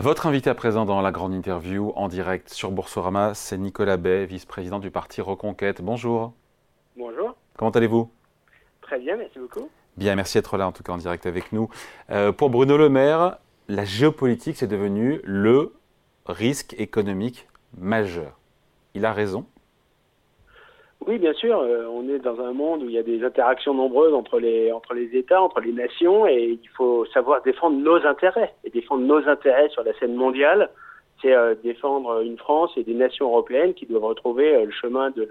[0.00, 4.24] Votre invité à présent dans la grande interview en direct sur Boursorama, c'est Nicolas Bay,
[4.24, 5.82] vice-président du parti Reconquête.
[5.82, 6.32] Bonjour.
[6.96, 7.36] Bonjour.
[7.58, 8.10] Comment allez-vous?
[8.80, 9.68] Très bien, merci beaucoup.
[9.98, 11.68] Bien, merci d'être là en tout cas en direct avec nous.
[12.08, 13.36] Euh, pour Bruno Le Maire,
[13.68, 15.74] la géopolitique c'est devenu le
[16.24, 18.38] risque économique majeur.
[18.94, 19.44] Il a raison
[21.06, 21.58] oui, bien sûr.
[21.60, 24.70] Euh, on est dans un monde où il y a des interactions nombreuses entre les,
[24.70, 28.52] entre les États, entre les nations, et il faut savoir défendre nos intérêts.
[28.64, 30.70] Et défendre nos intérêts sur la scène mondiale,
[31.22, 35.10] c'est euh, défendre une France et des nations européennes qui doivent retrouver euh, le chemin
[35.10, 35.26] de,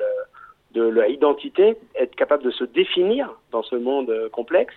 [0.73, 4.75] de leur identité, être capable de se définir dans ce monde complexe,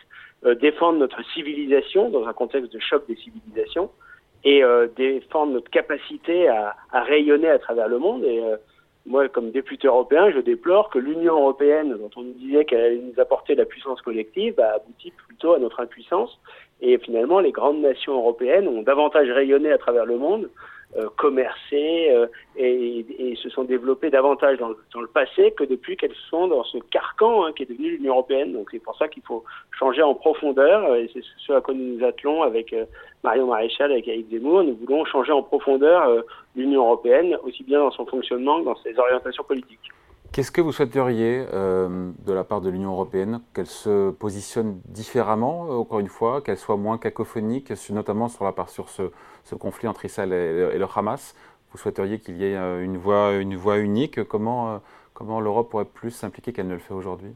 [0.61, 3.91] défendre notre civilisation dans un contexte de choc des civilisations,
[4.45, 4.63] et
[4.97, 8.25] défendre notre capacité à, à, rayonner à travers le monde.
[8.25, 8.43] Et
[9.07, 13.03] moi, comme député européen, je déplore que l'Union européenne, dont on nous disait qu'elle allait
[13.03, 16.39] nous apporter la puissance collective, bah, aboutit plutôt à notre impuissance.
[16.81, 20.51] Et finalement, les grandes nations européennes ont davantage rayonné à travers le monde
[20.97, 22.27] euh, commercer euh,
[22.57, 26.79] et, et, se sont développées davantage dans, le passé que depuis qu'elles sont dans ce
[26.91, 28.53] carcan hein, qui est devenu l'Union européenne.
[28.53, 29.43] Donc c'est pour ça qu'il faut
[29.79, 32.85] changer en profondeur et c'est ce à quoi nous nous attelons avec euh,
[33.25, 34.65] Marion Maréchal, avec Eric Zemmour.
[34.65, 36.23] Nous voulons changer en profondeur euh,
[36.57, 39.91] l'Union européenne, aussi bien dans son fonctionnement que dans ses orientations politiques.
[40.33, 45.67] Qu'est-ce que vous souhaiteriez euh, de la part de l'Union européenne Qu'elle se positionne différemment,
[45.67, 49.03] euh, encore une fois, qu'elle soit moins cacophonique, notamment sur, la part, sur ce,
[49.45, 51.35] ce conflit entre Israël et, le Hamas.
[51.71, 54.25] Vous souhaiteriez qu'il y ait euh, une voie, une voie unique.
[54.25, 54.81] Comment,
[55.15, 57.33] comment l'Europe pourrait plus s'impliquer qu'elle ne le fait aujourd'hui?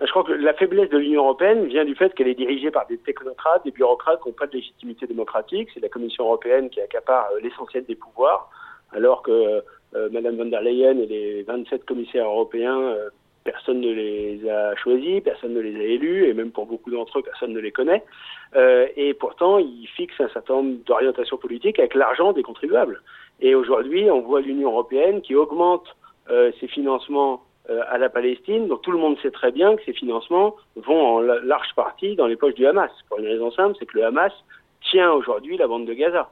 [0.00, 2.86] Je crois que la faiblesse de l'Union européenne vient du fait qu'elle est dirigée par
[2.86, 5.68] des technocrates, des bureaucrates qui n'ont pas de légitimité démocratique.
[5.72, 8.50] C'est la Commission européenne qui accapare l'essentiel des pouvoirs,
[8.92, 9.62] alors que
[9.94, 13.10] euh, Madame von der Leyen et les 27 commissaires européens, euh,
[13.44, 17.18] personne ne les a choisis, personne ne les a élus, et même pour beaucoup d'entre
[17.18, 18.02] eux, personne ne les connaît.
[18.54, 23.02] Euh, et pourtant, ils fixent un certain nombre d'orientations politiques avec l'argent des contribuables.
[23.40, 25.86] Et aujourd'hui, on voit l'Union européenne qui augmente
[26.60, 30.54] ses financements à la Palestine, donc tout le monde sait très bien que ces financements
[30.76, 32.90] vont en large partie dans les poches du Hamas.
[33.08, 34.32] Pour une raison simple, c'est que le Hamas
[34.90, 36.30] tient aujourd'hui la bande de Gaza,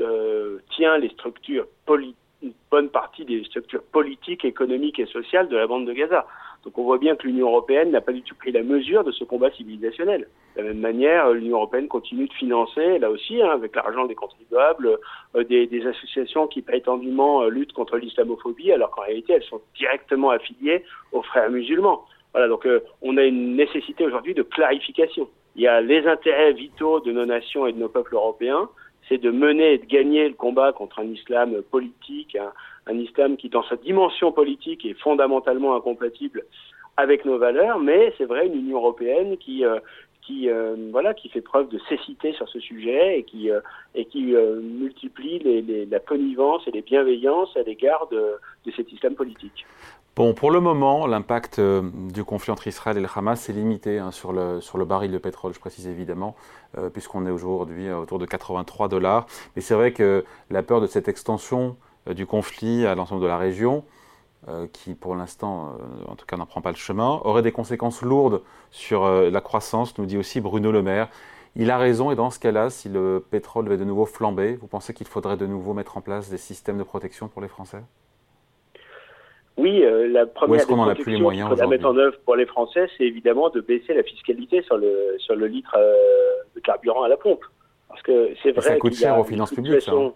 [0.00, 1.66] euh, tient les structures
[2.42, 6.26] une bonne partie des structures politiques, économiques et sociales de la bande de Gaza.
[6.64, 9.12] Donc on voit bien que l'Union européenne n'a pas du tout pris la mesure de
[9.12, 10.28] ce combat civilisationnel.
[10.56, 14.14] De la même manière, l'Union européenne continue de financer, là aussi, hein, avec l'argent des
[14.14, 14.98] contribuables,
[15.36, 19.62] euh, des, des, associations qui prétendument euh, luttent contre l'islamophobie, alors qu'en réalité, elles sont
[19.76, 22.04] directement affiliées aux frères musulmans.
[22.32, 25.28] Voilà, donc euh, on a une nécessité aujourd'hui de clarification.
[25.56, 28.68] Il y a les intérêts vitaux de nos nations et de nos peuples européens,
[29.10, 32.38] c'est de mener et de gagner le combat contre un islam politique,
[32.86, 36.44] un, islam qui, dans sa dimension politique, est fondamentalement incompatible
[36.96, 39.80] avec nos valeurs, mais c'est vrai une Union européenne qui euh,
[40.46, 45.86] euh, voilà qui fait preuve de cécité sur ce sujet et qui euh, multiplie les,
[45.86, 49.66] la connivence et les bienveillances à l'égard de cet islam politique.
[50.16, 54.00] Bon, pour le moment, l'impact euh, du conflit entre Israël et le Hamas est limité
[54.00, 56.34] hein, sur, le, baril de pétrole, je précise évidemment,
[56.76, 59.26] euh, puisqu'on est aujourd'hui euh, autour de 83 dollars.
[59.54, 61.76] Mais c'est vrai que la peur de cette extension
[62.10, 63.84] du conflit à l'ensemble de la région,
[64.72, 65.76] qui pour l'instant,
[66.06, 68.40] en tout cas, n'en prend pas le chemin, aurait des conséquences lourdes
[68.70, 71.08] sur la croissance, nous dit aussi Bruno Le Maire.
[71.56, 74.66] Il a raison, et dans ce cas-là, si le pétrole devait de nouveau flamber, vous
[74.66, 77.82] pensez qu'il faudrait de nouveau mettre en place des systèmes de protection pour les Français?
[79.60, 83.50] Oui, euh, la première des protection à mettre en œuvre pour les Français, c'est évidemment
[83.50, 85.94] de baisser la fiscalité sur le sur le litre euh,
[86.54, 87.44] de carburant à la pompe,
[87.88, 88.62] parce que c'est vrai.
[88.62, 89.86] ça coûte cher aux finances publiques.
[89.88, 90.12] Hein.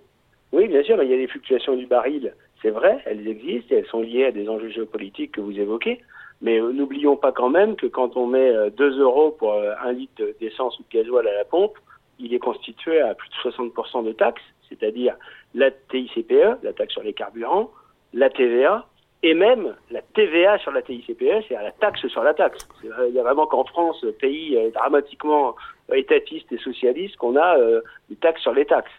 [0.52, 2.32] Oui, bien sûr, mais il y a des fluctuations du baril.
[2.62, 6.00] C'est vrai, elles existent et elles sont liées à des enjeux géopolitiques que vous évoquez.
[6.40, 10.22] Mais euh, n'oublions pas quand même que quand on met 2 euros pour un litre
[10.40, 11.76] d'essence ou de gasoil à la pompe,
[12.18, 15.16] il est constitué à plus de 60% de taxes, c'est-à-dire
[15.54, 17.70] la TICPE, la taxe sur les carburants,
[18.14, 18.86] la TVA
[19.24, 22.68] et même la TVA sur la TICPE, c'est la taxe sur la taxe.
[22.82, 25.56] Il y a vraiment qu'en France, pays euh, dramatiquement
[25.94, 27.80] étatiste et socialiste, qu'on a euh,
[28.10, 28.92] des taxes sur les taxes.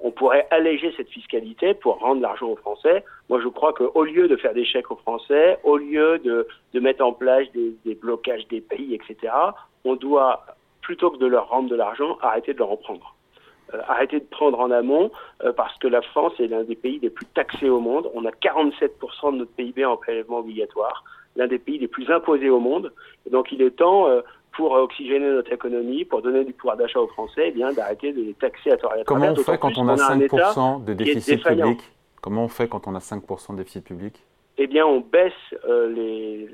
[0.00, 3.04] on pourrait alléger cette fiscalité pour rendre l'argent aux Français.
[3.28, 6.80] Moi, je crois qu'au lieu de faire des chèques aux Français, au lieu de, de
[6.80, 9.34] mettre en place des, des blocages des pays, etc.,
[9.84, 10.46] on doit,
[10.80, 13.17] plutôt que de leur rendre de l'argent, arrêter de leur en prendre.
[13.74, 15.10] Euh, arrêter de prendre en amont
[15.44, 18.10] euh, parce que la France est l'un des pays les plus taxés au monde.
[18.14, 21.04] On a 47% de notre PIB en prélèvement obligatoire,
[21.36, 22.90] l'un des pays les plus imposés au monde.
[23.26, 24.22] Et donc il est temps euh,
[24.56, 28.22] pour oxygéner notre économie, pour donner du pouvoir d'achat aux Français, eh bien d'arrêter de
[28.22, 31.44] les taxer à tort et à Comment on fait quand on a 5% de déficit
[31.44, 31.80] public
[32.22, 34.24] Comment on fait quand on a 5% de déficit public
[34.60, 35.32] eh bien, on baisse
[35.68, 36.48] les,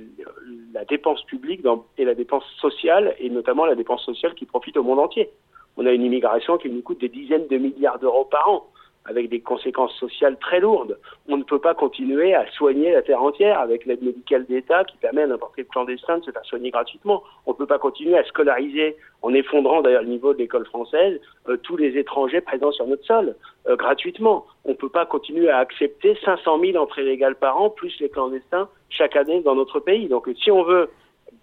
[0.75, 4.77] la dépense publique dans, et la dépense sociale, et notamment la dépense sociale qui profite
[4.77, 5.31] au monde entier
[5.77, 8.67] on a une immigration qui nous coûte des dizaines de milliards d'euros par an.
[9.07, 10.99] avec des conséquences sociales très lourdes.
[11.29, 14.97] On ne peut pas continuer à soigner la terre entière avec l'aide médicale d'État qui
[14.97, 17.23] permet à n'importe quel clandestin de se faire soigner gratuitement.
[17.45, 21.21] On ne peut pas continuer à scolariser, en effondrant d'ailleurs le niveau de l'école française,
[21.49, 23.37] euh, tous les étrangers présents sur notre sol
[23.69, 24.47] euh, gratuitement.
[24.65, 28.09] On ne peut pas continuer à accepter 500 000 entrées légales par an, plus les
[28.09, 30.09] clandestins chaque année dans notre pays.
[30.09, 30.89] Donc si on veut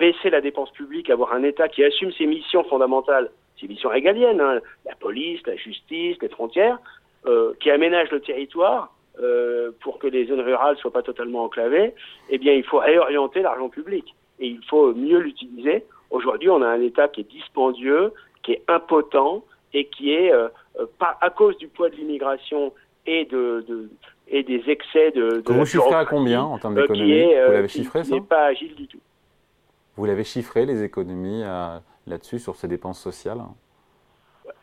[0.01, 4.41] baisser la dépense publique, avoir un État qui assume ses missions fondamentales, ses missions régaliennes,
[4.41, 4.59] hein,
[4.89, 6.79] la police, la justice, les frontières,
[7.27, 11.93] euh, qui aménage le territoire euh, pour que les zones rurales soient pas totalement enclavées,
[12.31, 15.85] eh bien, il faut réorienter l'argent public et il faut mieux l'utiliser.
[16.09, 18.11] Aujourd'hui, on a un État qui est dispendieux,
[18.41, 19.45] qui est impotent
[19.75, 20.47] et qui est, euh,
[20.97, 22.73] pas à cause du poids de l'immigration
[23.05, 23.89] et de, de,
[24.27, 25.43] et des excès de.
[25.45, 28.73] de vous chiffrez à combien en termes d'économie Vous l'avez chiffré ça n'est pas agile
[28.73, 28.99] du tout.
[29.97, 31.43] Vous l'avez chiffré les économies
[32.07, 33.41] là-dessus sur ces dépenses sociales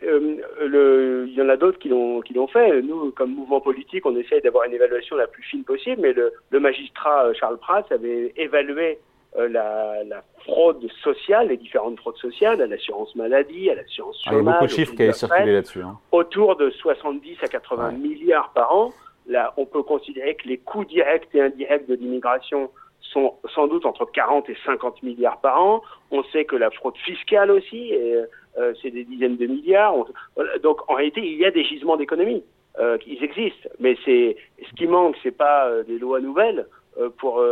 [0.02, 0.36] euh,
[0.66, 2.82] le, il y en a d'autres qui l'ont fait.
[2.82, 6.32] Nous, comme mouvement politique, on essaye d'avoir une évaluation la plus fine possible, mais le,
[6.50, 8.98] le magistrat euh, Charles Prats avait évalué
[9.36, 14.36] euh, la, la, fraude sociale, les différentes fraudes sociales, à l'assurance maladie, à l'assurance chômage.
[14.36, 15.82] Ah, il y a beaucoup de chiffres qui avaient circulé là-dessus.
[15.82, 15.98] Hein.
[16.12, 18.92] Autour de 70 à 80 milliards par an.
[19.26, 22.70] Là, on peut considérer que les coûts directs et indirects de l'immigration
[23.12, 25.82] sont sans doute entre 40 et 50 milliards par an.
[26.10, 28.26] On sait que la fraude fiscale aussi, euh,
[28.82, 29.94] c'est des dizaines de milliards.
[30.62, 32.42] Donc en réalité, il y a des gisements d'économie.
[32.78, 34.36] Euh, ils existent, mais c'est
[34.68, 36.66] ce qui manque, c'est pas euh, des lois nouvelles
[36.98, 37.44] euh, pour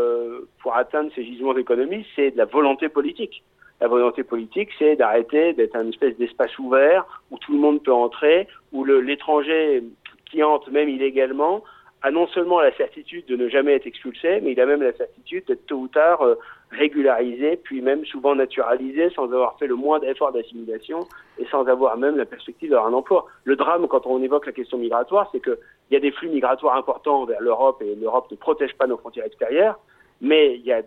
[0.60, 3.42] pour atteindre ces gisements d'économie, c'est de la volonté politique.
[3.80, 7.92] La volonté politique, c'est d'arrêter d'être un espèce d'espace ouvert où tout le monde peut
[7.92, 9.82] entrer, où l'étranger
[10.30, 11.62] qui entre même illégalement
[12.02, 14.92] a non seulement la certitude de ne jamais être expulsé, mais il a même la
[14.92, 16.36] certitude d'être tôt ou tard euh,
[16.70, 21.00] régularisé, puis même souvent naturalisé sans avoir fait le moindre effort d'assimilation
[21.38, 23.26] et sans avoir même la perspective d'avoir un emploi.
[23.44, 25.56] Le drame, quand on évoque la question migratoire, c'est qu'il
[25.90, 29.26] y a des flux migratoires importants vers l'Europe et l'Europe ne protège pas nos frontières
[29.26, 29.78] extérieures,
[30.20, 30.82] mais il y a,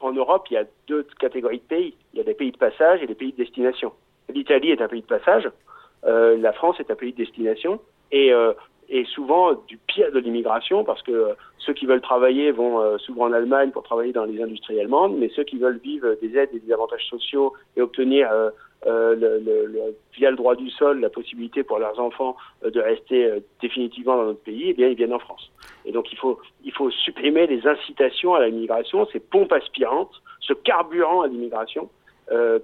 [0.00, 1.94] en Europe, il y a deux catégories de pays.
[2.12, 3.92] Il y a des pays de passage et des pays de destination.
[4.32, 5.50] L'Italie est un pays de passage,
[6.06, 8.52] euh, la France est un pays de destination, et euh,
[8.88, 13.24] et souvent du pire de l'immigration parce que ceux qui veulent travailler vont euh, souvent
[13.24, 16.50] en Allemagne pour travailler dans les industries allemandes, mais ceux qui veulent vivre des aides
[16.52, 18.50] et des avantages sociaux et obtenir euh,
[18.86, 24.26] euh, via le droit du sol la possibilité pour leurs enfants de rester définitivement dans
[24.26, 25.50] notre pays, eh bien ils viennent en France.
[25.86, 30.52] Et donc il faut il faut supprimer les incitations à l'immigration, ces pompes aspirantes, ce
[30.52, 31.88] carburant à l'immigration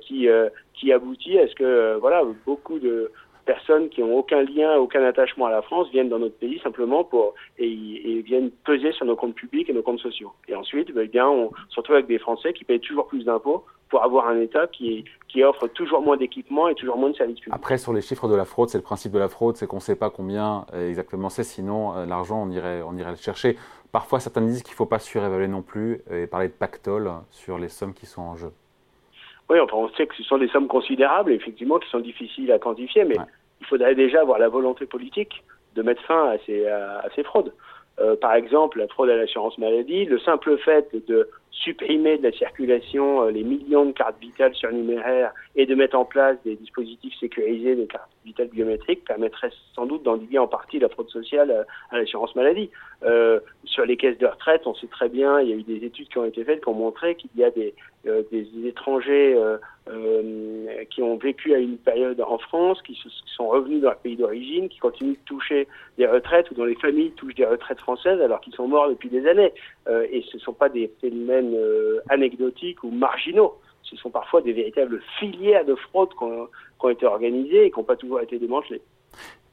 [0.02, 0.28] qui
[0.74, 3.10] qui aboutit à ce que voilà beaucoup de
[3.54, 7.02] personnes qui n'ont aucun lien, aucun attachement à la France viennent dans notre pays simplement
[7.02, 7.66] pour et,
[8.10, 10.32] et viennent peser sur nos comptes publics et nos comptes sociaux.
[10.48, 13.64] Et ensuite, ben, bien, on se retrouve avec des Français qui payent toujours plus d'impôts
[13.88, 17.40] pour avoir un État qui, qui offre toujours moins d'équipements et toujours moins de services
[17.40, 17.60] publics.
[17.60, 19.82] Après, sur les chiffres de la fraude, c'est le principe de la fraude, c'est qu'on
[19.84, 23.16] ne sait pas combien euh, exactement c'est, sinon euh, l'argent, on irait, on irait le
[23.16, 23.56] chercher.
[23.90, 27.58] Parfois, certains disent qu'il ne faut pas surévaluer non plus et parler de pactole sur
[27.58, 28.52] les sommes qui sont en jeu.
[29.50, 32.60] Oui, enfin, on sait que ce sont des sommes considérables, effectivement, qui sont difficiles à
[32.60, 33.16] quantifier, mais
[33.60, 35.42] il faudrait déjà avoir la volonté politique
[35.74, 36.38] de mettre fin à
[37.14, 37.52] ces, fraudes.
[38.00, 42.32] Euh, par exemple, la fraude à l'assurance maladie, le simple fait de supprimer de la
[42.32, 47.14] circulation euh, les millions de cartes vitales surnuméraires et de mettre en place des dispositifs
[47.18, 51.64] sécurisés de cartes vitales biométriques permettrait sans doute d'endiguer en partie la fraude sociale euh,
[51.90, 52.70] à, l'assurance maladie.
[53.02, 55.84] Euh, sur les caisses de retraite, on sait très bien, il y a eu des
[55.84, 59.36] études qui ont été faites qui ont montré qu'il y a des, des étrangers
[60.90, 62.98] qui ont vécu à une période en France, qui,
[63.36, 66.74] sont revenus dans leur pays d'origine, qui continuent de toucher des retraites ou dont les
[66.74, 69.52] familles touchent des retraites françaises alors qu'ils sont morts depuis des années.
[69.88, 73.58] et ce ne sont pas des phénomènes euh, anecdotiques ou marginaux.
[73.82, 77.84] Ce sont parfois des véritables filières de fraude qui ont, été organisées et qui n'ont
[77.84, 78.82] pas toujours été démantelées.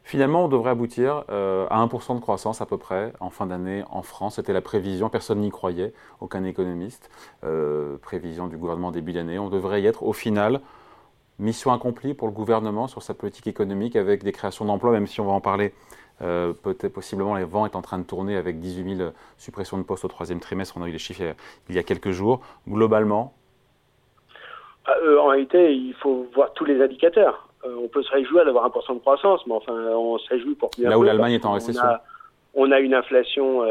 [0.03, 3.84] Finalement, on devrait aboutir euh, à 1% de croissance à peu près en fin d'année
[3.89, 4.36] en France.
[4.36, 5.91] C'était la prévision, personne n'y croyait,
[6.22, 7.10] aucun économiste.
[7.44, 9.38] Euh, prévision du gouvernement début d'année.
[9.38, 10.62] On devrait y être au final.
[11.39, 15.22] Mission accomplie pour le gouvernement sur sa politique économique avec des créations d'emplois, même si
[15.22, 15.74] on va en parler
[16.22, 19.84] euh, peut-être possiblement les vents est en train de tourner avec 18 000 suppressions de
[19.84, 20.75] postes au troisième trimestre.
[20.77, 21.36] On a eu les chiffres
[21.70, 22.41] il y a quelques jours.
[22.67, 23.34] Globalement
[24.86, 27.48] ah, euh, En réalité, il faut voir tous les indicateurs.
[27.65, 30.56] Euh, on peut se réjouir d'avoir un pourcent de croissance, mais enfin, on se réjouit
[30.56, 31.84] pour Là où l'Allemagne est en récession.
[32.59, 33.61] On a, une inflation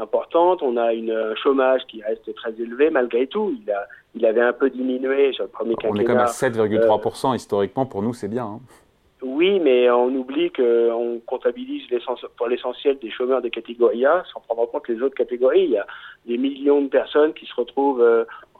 [0.00, 3.56] importante, on a une, un chômage qui reste très élevé malgré tout.
[3.62, 5.92] Il, a, il avait un peu diminué sur le premier quinquennat.
[5.92, 7.36] On est quand même à 7,3%.
[7.36, 8.44] historiquement, pour nous, c'est bien.
[8.44, 8.60] Hein.
[9.22, 11.84] Oui, mais on oublie qu'on comptabilise
[12.36, 15.64] pour l'essentiel des chômeurs de catégorie A, sans prendre en compte les autres catégories.
[15.64, 15.86] Il y a
[16.26, 18.04] des millions de personnes qui se retrouvent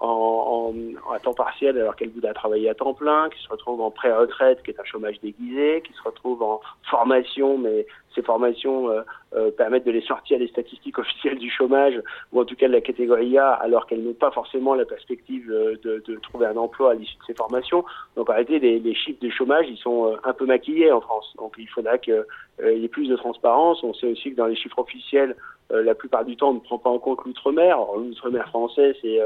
[0.00, 0.74] euh, en,
[1.12, 4.62] à temps partiel alors qu'elle voudrait travailler à temps plein, qui se retrouvent en pré-retraite,
[4.62, 7.86] qui est un chômage déguisé, qui se retrouvent en formation, mais
[8.16, 9.02] ces formations euh,
[9.34, 12.00] euh, permettent de les sortir des statistiques officielles du chômage,
[12.32, 15.48] ou en tout cas de la catégorie A, alors qu'elles n'ont pas forcément la perspective
[15.50, 17.84] euh, de, de, trouver un emploi à l'issue de ces formations.
[18.16, 21.32] Donc en réalité, les, les, chiffres de chômage, ils sont un peu maquillés en France.
[21.36, 22.24] Donc il faudra qu'il
[22.64, 23.82] y ait plus de transparence.
[23.84, 25.36] On sait aussi que dans les chiffres officiels,
[25.70, 27.78] la plupart du temps, on ne prend pas en compte l'outre-mer.
[27.96, 29.18] L'outre-mer français, c'est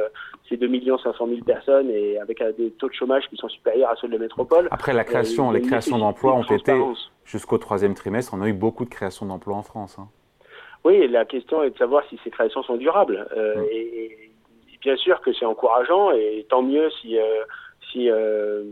[0.49, 0.68] c'est 2
[1.02, 4.14] 500 000 personnes et avec des taux de chômage qui sont supérieurs à ceux de
[4.14, 4.68] la métropole.
[4.70, 6.73] Après, la création, les créations d'emplois ont été
[7.30, 9.97] jusqu'au troisième trimestre, on a eu beaucoup de créations d'emplois en France.
[9.99, 10.09] Hein.
[10.85, 13.28] Oui, la question est de savoir si ces créations sont durables.
[13.37, 14.30] Euh, et,
[14.80, 17.44] bien sûr que c'est encourageant, et tant mieux si, euh,
[17.90, 18.64] si euh,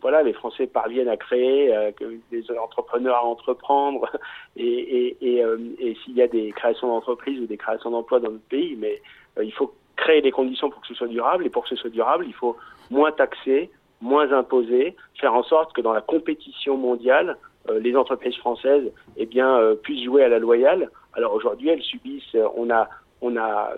[0.00, 4.10] voilà, les Français parviennent à créer, que des entrepreneurs à entreprendre,
[4.56, 8.76] et, et s'il y a des créations d'entreprises ou des créations d'emplois dans notre pays.
[8.76, 9.00] Mais
[9.42, 11.90] il faut créer des conditions pour que ce soit durable, et pour que ce soit
[11.90, 12.56] durable, il faut
[12.90, 13.70] moins taxer,
[14.00, 17.36] moins imposer, faire en sorte que dans la compétition mondiale,
[17.68, 20.90] euh, les entreprises françaises eh bien, euh, puissent jouer à la loyale.
[21.14, 22.88] Alors aujourd'hui, elles subissent, euh, on a,
[23.20, 23.72] on a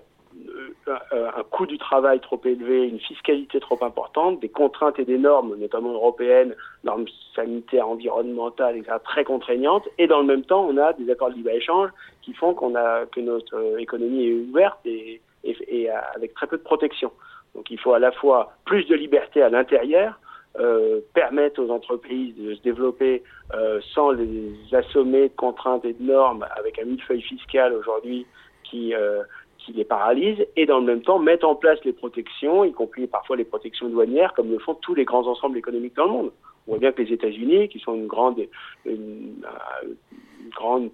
[0.86, 5.56] un coût du travail trop élevé, une fiscalité trop importante, des contraintes et des normes,
[5.56, 6.54] notamment européennes,
[6.84, 11.30] normes sanitaires, environnementales, etc., très contraignantes, et dans le même temps, on a des accords
[11.30, 11.90] de libre-échange
[12.22, 15.20] qui font qu'on a que notre économie est ouverte et,
[16.14, 17.12] avec très peu de protection.
[17.54, 20.18] Donc il faut à la fois plus de liberté à l'intérieur,
[20.58, 23.22] euh, permettre aux entreprises de se développer
[23.54, 28.26] euh, sans les assommer de contraintes et de normes avec un millefeuille fiscal aujourd'hui
[28.64, 29.22] qui, euh,
[29.68, 33.06] qui les paralyse et dans le même temps mettre en place les protections, y compris
[33.06, 36.32] parfois les protections douanières comme le font tous les grands ensembles économiques dans le monde.
[36.66, 38.36] On voit bien que les États-Unis, qui sont une grande,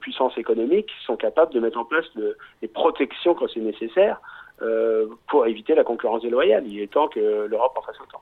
[0.00, 4.20] puissance économique, sont capables de mettre en place le, les protections quand c'est nécessaire
[4.62, 6.64] euh, pour éviter la concurrence déloyale.
[6.66, 8.20] Il est temps que l'Europe en fasse autant.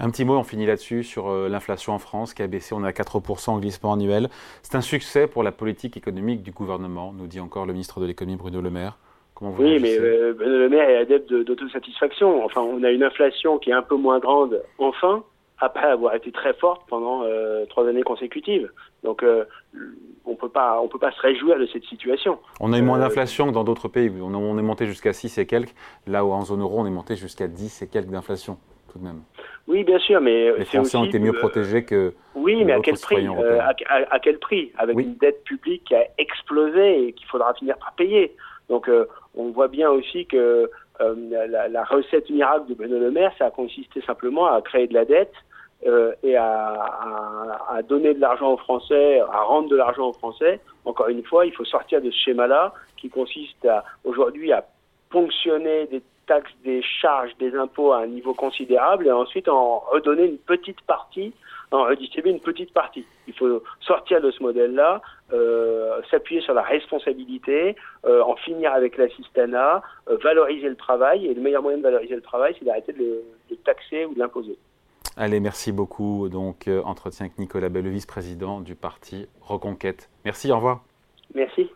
[0.00, 2.84] Un petit mot, on finit là-dessus, sur euh, l'inflation en France qui a baissé, on
[2.84, 4.28] est à 4% en glissement annuel.
[4.62, 8.06] C'est un succès pour la politique économique du gouvernement, nous dit encore le ministre de
[8.06, 8.98] l'économie Bruno Le Maire.
[9.34, 12.44] Comment vous oui, mais euh, Bruno Le Maire est adepte d'autosatisfaction.
[12.44, 15.24] Enfin, on a une inflation qui est un peu moins grande, enfin,
[15.58, 18.70] après avoir été très forte pendant euh, trois années consécutives.
[19.04, 19.24] Donc,
[20.24, 22.38] on peut pas, on peut pas se réjouir de cette situation.
[22.60, 24.10] On a eu moins d'inflation que dans d'autres pays.
[24.20, 25.74] On, on est monté jusqu'à 6 et quelques,
[26.06, 28.58] là où en zone euro, on est monté jusqu'à 10 et quelques d'inflation,
[28.92, 29.22] tout de même.
[29.68, 32.98] Oui, bien sûr, mais les Français ont été mieux protégés que oui, mais à quel
[32.98, 34.72] prix euh, à, quel prix?
[34.76, 38.34] Avec une dette publique qui a explosé et qu'il faudra finir par payer.
[38.72, 40.70] Donc, euh, on voit bien aussi que
[41.02, 41.14] euh,
[41.68, 45.04] la, recette miracle de Bruno Le Maire, ça a consisté simplement à créer de la
[45.04, 45.34] dette
[46.22, 50.60] et à, donner de l'argent aux Français, à rendre de l'argent aux Français.
[50.86, 54.64] Encore une fois, il faut sortir de ce schéma-là qui consiste à aujourd'hui à
[55.10, 60.24] ponctionner des taxes, des charges, des impôts à un niveau considérable et ensuite en redonner
[60.24, 61.34] une petite partie,
[61.74, 63.04] en redistribuer une petite partie.
[63.26, 65.00] Il faut sortir de ce modèle-là,
[65.32, 71.26] euh, s'appuyer sur la responsabilité, euh, en finir avec l'assistanat, euh, valoriser le travail.
[71.26, 74.18] Et le meilleur moyen de valoriser le travail, c'est d'arrêter de, le, taxer ou de
[74.18, 74.56] l'imposer.
[75.16, 76.28] Allez, merci beaucoup.
[76.28, 80.08] Donc, entretien avec Nicolas Belle, vice-président du parti Reconquête.
[80.24, 80.84] Merci, au revoir.
[81.34, 81.70] Merci.